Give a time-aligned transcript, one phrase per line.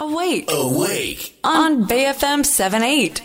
[0.00, 0.46] Awake.
[0.46, 1.40] Awake.
[1.42, 3.20] On BFM 78.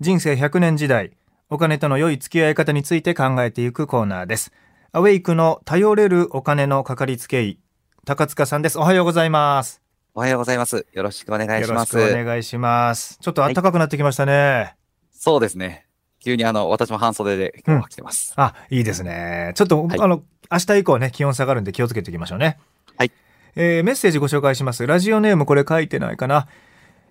[0.00, 1.12] 人生100年時代
[1.48, 4.52] お金との良い付き合い方について考えていくコーナーです
[4.90, 7.60] アウェイクの頼れるお金のかかりつけ医
[8.04, 9.80] 高塚さんですおはようございます
[10.16, 10.86] おはようございます。
[10.92, 11.92] よろしくお願いよろしします。
[11.92, 14.74] くお願いしますちょっと暖かくなってきましたね、
[15.12, 15.86] そうですね。
[16.18, 18.32] 急にあの、私も半袖で今日は来てます。
[18.36, 22.58] あいいですねちょっと、はいあの明日以降ね気温下がるんで気をつけていきましょうね
[22.96, 23.12] はい、
[23.56, 24.86] えーメッセージご紹介します。
[24.86, 26.48] ラジオネームこれ書いてないかな。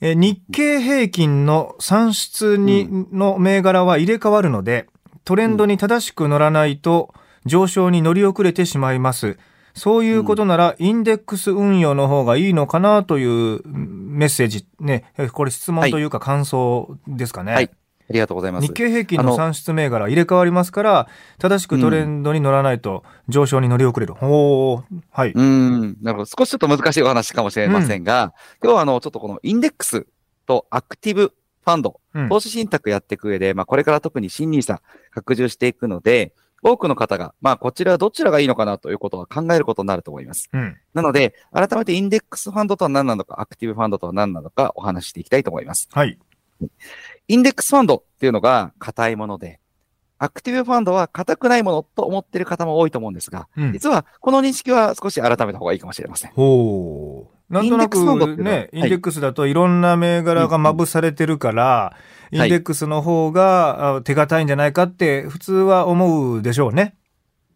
[0.00, 4.86] えー日経平均の算出に、の銘柄は入れ替わるので
[5.24, 7.14] トレンドに正しく乗らないと
[7.44, 9.38] 上昇に乗り遅れてしまいます。
[9.74, 14.66] そういうことなら、インデックス運用の方がいいのかなというメッセージ。
[14.80, 17.70] ねこれ質問というか感想ですかね、はい。
[18.10, 18.66] ありがとうございます。
[18.66, 25.96] 日経平均あのの算出銘柄入れ替わりますから正しくトレンドに乗らないと上昇に乗り遅れる、ほうはい、うーん。
[26.02, 26.26] なるほど。
[26.26, 30.06] 少しちょっと難しいお話かもしれませんが、今日はあの、ちょっとこのインデックス
[30.46, 31.32] とアクティブ
[31.64, 40.48] ファンド、うん投資信託やっていく上で、まあこれから特に新ニーサ拡充していくので、多くの方が、まあこちらどちらがいいのかなということは考えることになると思います。
[40.52, 45.88] うんなので、改めてインデックスファンドとは何なのか、アクティブファンドとは何なのかお話ししていきたいと思います。
[45.92, 46.18] はい
[47.30, 49.60] インデックスファンドっていうのが硬いもので、
[50.18, 56.32] アクティブファンドは硬くないものと思っている方も多いと思うんですが、うん実はこの認識は少し改めた方がいいかもしれません。
[56.32, 61.96] ほうなんとなインデックスファンドっくね、インデックスだといろんな銘柄がまぶされてるから、
[62.32, 66.96] んインデックスの方があ手堅いんじゃないかって普通は思うでしょうね。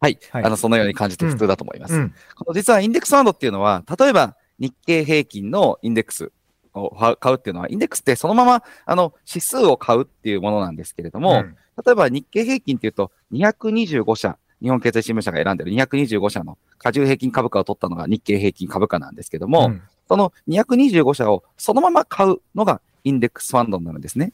[0.00, 0.18] はい。
[0.32, 1.94] はいあの、そのように感じて普通だと思います。
[1.94, 6.32] うんこの実はインデックスファンドっていうのは、例えば日経平均のインデックス
[6.74, 24.32] を買うっていうのは、インデックスってそのまま、あの、指数を買うっていうものなんですけれども、うん例えば日経平均っていうと、225社、日本経済新聞社が選んでる225社の過重平均株価を取ったのが日経平均株価なんですけども、うんその225社をそのまま買うのがインデックスファンドになるんですね。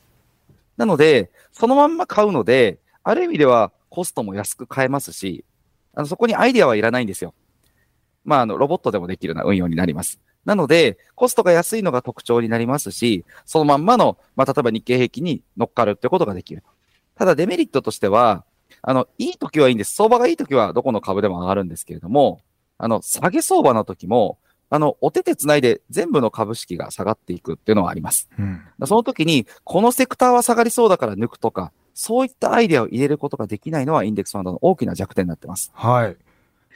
[0.79, 5.45] なので、そのまんま買うので、ある意味ではコストも安く買えますし、
[5.95, 7.35] あのそこにアイデアはいらないんですよ。
[8.25, 10.19] まあ、あの、ロボットでもできるような運用になります。
[10.47, 16.63] なので、コストが安いのが特徴になりますし、そのまんまの、まあ、例えば日経平均に乗っかるってことができる。
[17.17, 18.45] ただ、デメリットとしては、
[18.81, 19.95] あの、いい時はいいんです。
[19.97, 22.41] 相場がいい時はどこの株でも上がるんですけれども、
[22.79, 24.39] あの、下げ相場の時も、
[24.71, 28.29] あの、お手手つないで全部の株式が下がっていくっていうのはあります。
[28.39, 35.73] うんその時に、このセクターは下がりそうだから抜くとか、そういったアイデアを入れることができないのはインデックスファンドの大きな弱点になってます。
[35.75, 36.17] はい。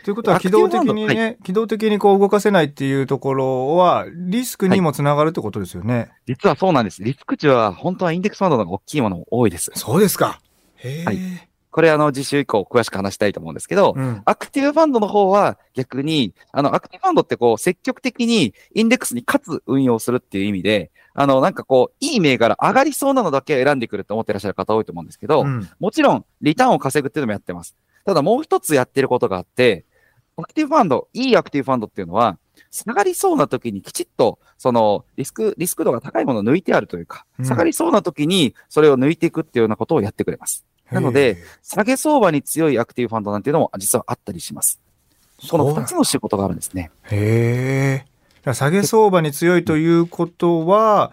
[0.05, 6.11] ということは、機動的にね、機動的にこう動かせないっていうところは、リスクにもつながるってことですよね。
[6.27, 7.03] 実はそうなんです。
[7.03, 9.71] リスク値は本当はインデックスファンドの方が大きいものも多いです。
[9.75, 10.41] そうですか。
[10.77, 11.05] へえ。
[11.05, 11.19] はい
[11.73, 14.23] これあの、次週以降詳しく話したいと思うんですけど、うん。
[14.25, 27.77] アクティブファンドの方は逆に、あの、アクティブファンドってこう、積極的にインデックスにかつ運用するっていう意味で、あの、なんかこう、いい銘柄上がりそうなのだけ選んでくるって思ってらっしゃる方多いと思うんですけど、うんもちろん、リターンを稼ぐっていうのもやってます。
[28.05, 29.85] ただもう一つやってることがあって、
[30.37, 32.39] アクティブファンド、いいアクティブファンドっていうのは、
[32.71, 40.65] 下がりそうな時にきちっと、その、リスク、リスク度が高いものを抜いてあるというか、うん下がりそうな時にそれを抜いていくっていうようなことをやってくれます。
[40.91, 44.81] なので、下げ相場に強いアクティブファンドなんていうのも実はあったりします。
[45.49, 46.91] この二つの仕事があるんですね。
[47.05, 48.05] へ
[48.45, 48.53] え。
[48.53, 51.13] 下げ相場に強いということは、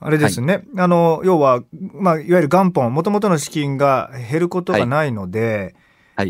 [0.00, 0.64] あれですね。
[0.76, 1.62] あの、要は、
[1.92, 5.74] まあ、いわゆる元本、もともとの資金が減ることがないので、はい。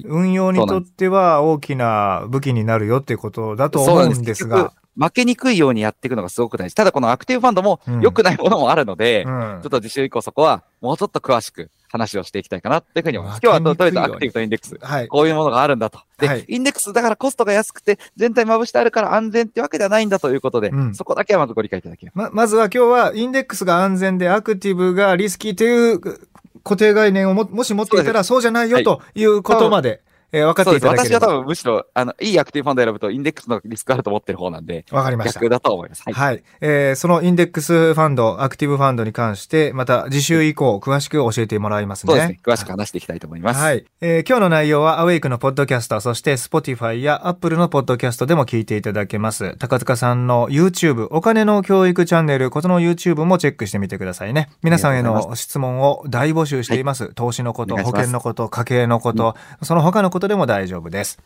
[0.05, 4.73] 運用にとっては大きな武器になるよっていうことだと思うんですが。
[5.01, 6.75] 負けにくいようにやっていくのがすごく大事。
[6.75, 13.41] ただこのアクティブファンドもうん良くないものもあるので、うんちょっと次週以降そこはもうちょっと詳しく話をしていきたいかなっていうふうに思います。
[13.43, 14.79] 今日はとりあえずアクティブとインデックス。
[14.81, 15.09] はい。
[15.09, 16.01] こういうものがあるんだと。
[16.19, 22.25] で、はいインデックスだからコストが安くて全体まぶしてあるから安全ってわけではないんだということで、うんそこだけはまずご理解いただければ。
[22.25, 26.01] ま、まずは今日はインデックスが安全でアクティブがリスキーという
[26.63, 28.85] 固定概念をももし持っていたらそうじゃないよはい。
[28.85, 30.03] ということまで、
[30.33, 31.13] えー分かっていそうです。
[31.13, 31.39] 私は多ただければ。
[31.41, 35.49] 分むしろ、あの、いいアクティブファンド選ぶとインデックスのリスクあると思ってる方なんで、わかりました逆。
[35.51, 36.03] だと思います。
[36.05, 36.15] はい。
[36.15, 36.43] はい。
[36.61, 42.11] えーそのインデックスファンド、アクティブファンドに関して、また次週以降、詳しく教えてもらいますね。
[42.13, 42.41] そうですね。
[42.45, 43.61] 詳しく話していきたいと思います。
[43.61, 43.85] はい。
[44.01, 49.57] えー今日の内容は、アウェイクのポッドキャスト、そして Spotify や Apple のポッドキャストでも聞いていただけます。
[49.59, 54.51] 高塚さんの YouTube、お金の教育チャンネル、ことの YouTube もチェックしてみてくださいね。
[54.63, 57.13] 皆さんへの質問を大募集しています。
[57.15, 61.19] 投資のこと、保険のこと、家計のこと、その他のことでも大丈夫です。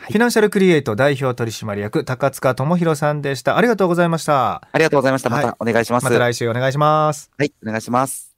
[0.00, 3.56] フィナンシャルクリエイト代表取締役高塚智博さんでした。
[3.56, 4.62] ありがとうございました。
[4.72, 5.30] ありがとうございました。
[5.30, 6.04] まはいたお願いします。
[6.04, 7.30] また来週お願いします。
[7.38, 8.29] はい、お願いします。